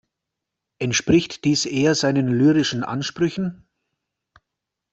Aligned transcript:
Entspricht 0.79 1.43
dies 1.43 1.67
eher 1.67 1.93
seinen 1.93 2.27
lyrischen 2.27 2.83
Ansprüchen? 2.83 3.67